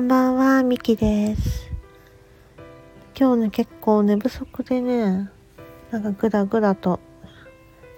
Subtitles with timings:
[0.00, 1.70] んばんは、みきです。
[3.14, 5.30] 今日ね、結構寝不足でね、
[5.90, 7.00] なんかグラグラと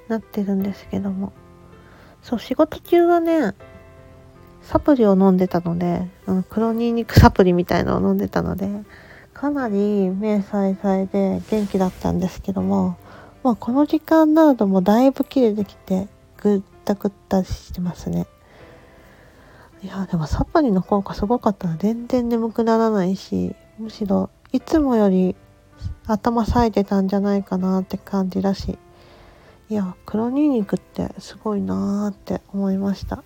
[0.08, 1.32] なってるんですけども。
[2.20, 3.54] そう、仕事中はね、
[4.62, 8.68] サプリを飲んでたので、あの黒ニンニクサプリみたいのを飲んでたので、
[9.32, 12.96] かなり目さえさえで元気だったんですけども、
[13.44, 18.26] まあこの時間になるともうだいぶ切れてきて、ぐったぐったしてますね。
[19.82, 25.34] いやでもサプリの効果すごかったら全然眠くならないしむしろいつもより
[26.06, 28.78] 頭冴えてたんじゃないかなって感じだし。
[29.72, 33.24] いや黒ニンニクってすごいなーって思いました。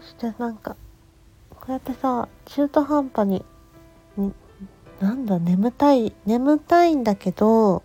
[0.00, 0.74] そしてなんか
[1.50, 3.44] こうやってさ中途半端に
[4.16, 4.34] に
[4.98, 7.84] なんだ眠たい眠たいんだけど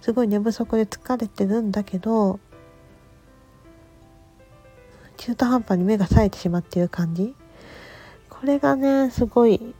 [0.00, 2.40] すごい寝不足で疲れてるんだけど
[5.24, 7.34] 中途半端に目が冴えてしまっている感じ？
[8.28, 9.74] これがねすごい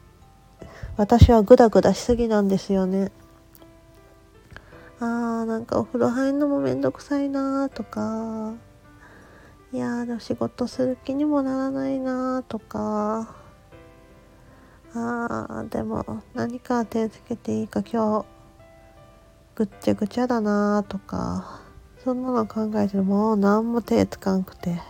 [0.97, 3.13] 私はグダグダしすぎなんですよね。
[5.01, 8.55] あーなんかお風呂入るのもめんどくさいなーとか。
[9.75, 13.37] いやーでも仕事する気にもならないなーとか。
[14.95, 18.27] あーでも何か手つけていいか今日
[19.57, 21.61] ぐっちゃぐちゃだなーとか。
[22.03, 24.81] そんなの考えてもう何も手つかんくて。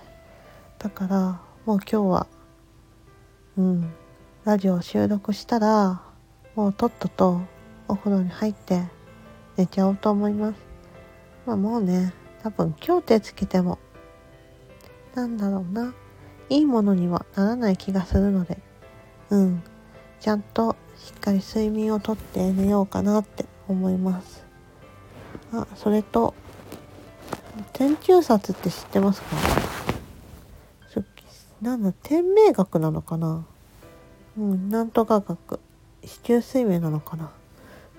[0.85, 2.27] だからもう今日は
[3.57, 3.91] うん
[4.45, 6.03] ラジオを収録したら
[6.55, 7.41] もうとっとと
[7.89, 8.83] お風呂に入って
[9.57, 10.57] 寝ちゃおうと思います。
[11.47, 13.79] まあもうね多分今日手つけても
[15.15, 15.95] なんだろうな
[16.51, 18.59] いいものにはならない気がするので
[19.31, 19.63] うん
[20.21, 24.45] ちゃんとしっかり睡眠をとって寝ようかなって思います。
[25.51, 26.35] あそれと
[27.73, 29.64] 天中殺って知ってますか？
[31.65, 33.43] なんだ天命学なのかな？
[34.37, 35.59] うんなんとか学。
[36.03, 37.31] 四柱推命なのかな？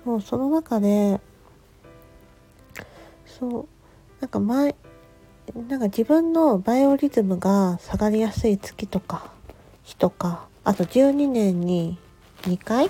[0.04, 1.20] そうその中で
[3.26, 3.66] そう
[4.20, 4.76] なんか前
[5.68, 9.32] なんか自分のバイオリズムが下がりやすい月とか
[9.82, 11.98] 日とかあと12年に
[12.42, 12.88] 2回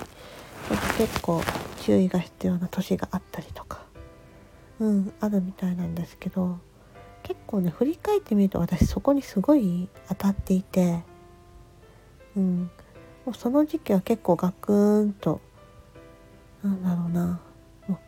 [0.99, 1.41] 結構
[1.81, 3.81] 注意が必要な年があったりとか
[4.79, 6.59] うんあるみたいなんですけど
[7.47, 11.01] 構ね振り返ってみると私そこにすごい当たっていて
[12.35, 12.69] うん。
[13.25, 15.41] もうその時期は結構ガクーンと
[16.63, 17.39] なんだろうな。
[17.87, 17.99] も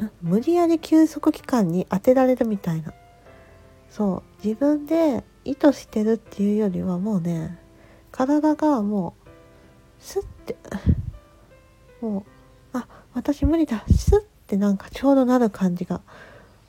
[0.00, 2.92] うな無理やり休息期間に当てられるみたいな。
[3.90, 4.46] そう。
[4.46, 7.58] 自分で意図してるっていうよりはもうね
[8.10, 9.28] 体がもう
[10.00, 10.56] スッて
[12.00, 12.20] も
[12.72, 16.00] うあ私無理だスッてなんかちょうどなる感じが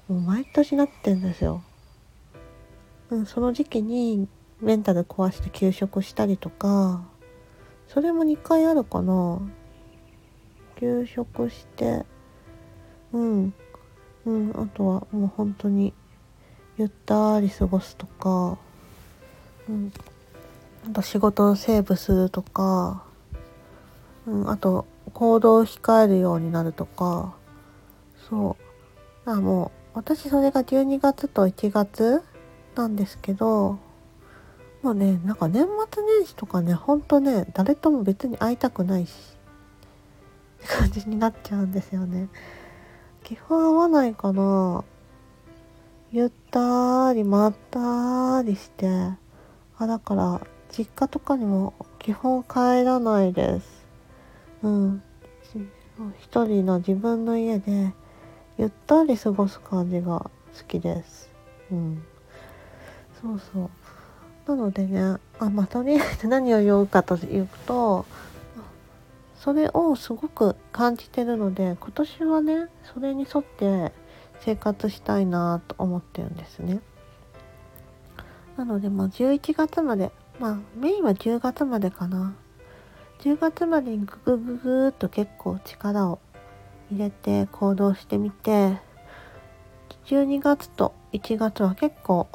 [0.07, 1.63] もう毎年なってんですよ。
[3.11, 4.27] うん、その時期に
[4.61, 7.01] メンタル壊して休職したりとか
[7.87, 9.41] それも2回あるかな。
[10.79, 12.05] 休職して
[13.11, 13.53] うん
[14.25, 15.93] うんあとはもう本当に
[16.77, 18.57] ゆったり過ごすとか
[19.67, 19.91] うん
[20.87, 23.03] あと仕事をセーブするとか
[24.25, 27.33] うんあと行動を控えるようになるとか
[28.29, 29.29] そう。
[29.29, 32.23] あもう私それが12月と1月
[32.79, 33.77] なんですけど
[34.83, 39.11] もうねなんか年末年始とかねほんとね誰とも別に会いたくないし
[40.59, 42.29] って感じになっちゃうんですよね。
[43.23, 44.83] 基本会わないかな。
[46.11, 48.89] ゆったりまったりして
[49.77, 50.41] あだから
[50.71, 53.85] 実家とかにも基本帰らないです。
[54.63, 55.03] うん。
[56.19, 57.93] 一人の自分の家で
[58.57, 61.29] ゆったり過ごす感じが好きです。
[61.71, 62.03] うん。
[63.21, 63.69] そうそう。
[64.47, 68.05] なのでねあまあとりあえず何を言うかというと
[69.35, 73.93] それをすごく感じてるので今年はねそれに沿って
[74.41, 76.81] 生活したいなと思ってるんですね。
[78.57, 82.35] なのでまあ11月までまあメインは10月までかな。
[83.19, 86.19] 10月までにググググーっと結構力を
[86.89, 88.77] 入れて行動してみて
[90.05, 92.27] 12月と1月は結構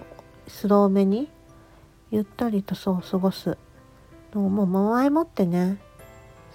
[0.48, 1.28] スローめに
[2.10, 3.56] ゆったりとそう過ごす
[4.34, 5.78] のをもう前もってね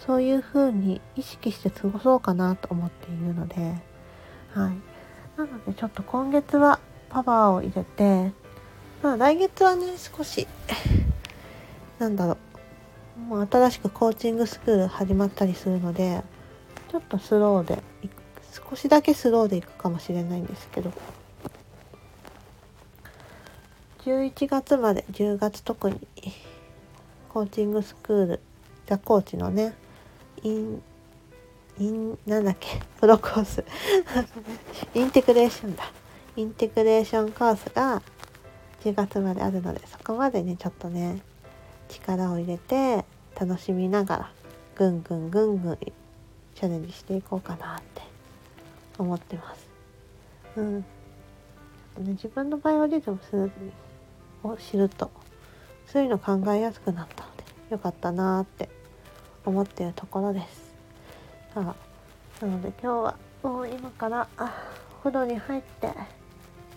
[0.06, 3.56] そういう風に意識して過ごそうかなと思っているので
[4.53, 4.74] はい。
[5.38, 8.31] なのでちょっと今月はパワーを入れて
[9.01, 10.47] まあ来月はね少し
[11.97, 12.38] なんだろ
[13.18, 13.19] う。
[13.19, 16.24] もう新しくコーチングスクール始まったりするので
[16.89, 17.83] ちょっとスローで
[18.69, 20.94] 少しだけスローでいくかもしれないんですけど。
[24.06, 26.00] 11月まで10月特に
[27.28, 28.40] コーチングスクール
[28.88, 29.74] ザコーチのね
[30.44, 30.81] イン
[31.80, 33.63] インなんだっけプロコース
[34.94, 35.84] インテグレーションだ
[36.36, 38.01] インテグレーションコースが
[38.81, 41.22] 10月まであるのでそこまでねちょっとね
[41.90, 43.06] 力を入れて
[43.40, 44.31] 楽しみながら
[44.75, 45.78] ぐんぐんぐんぐん
[46.56, 48.01] チャレンジしていこうかなって
[48.98, 49.69] 思ってます。
[50.57, 50.80] うん。
[50.80, 50.86] ね、
[51.98, 53.19] 自分のバイオリズム
[54.44, 55.12] を知ると
[55.88, 58.69] そういうの考えやすくなったのでよかったなーって
[59.45, 60.74] 思っているところです。
[61.53, 64.53] さあなので今日はもう今からあ
[65.00, 65.91] お風呂に入って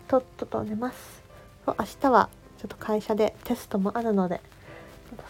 [0.08, 1.22] とっとと寝ます。
[1.66, 2.28] 明日は
[2.58, 4.40] ちょっと会社でテストもあるので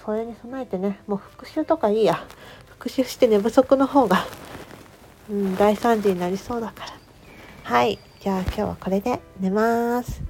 [0.04, 2.24] それに備えてねもう復習とかいいや
[2.70, 4.26] 復習して寝不足の方が、
[5.30, 6.92] うん、大惨事になりそうだから
[7.64, 10.22] はいじゃあ今日はこれで寝ます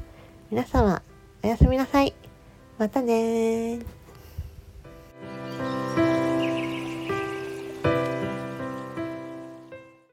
[0.50, 1.02] 皆様
[1.44, 2.15] おやすみなさい。
[2.79, 3.81] またね